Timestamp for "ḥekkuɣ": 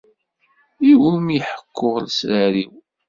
1.49-1.95